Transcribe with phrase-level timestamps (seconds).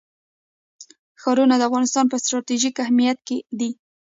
[1.21, 3.71] ښارونه د افغانستان په ستراتیژیک اهمیت کې دي.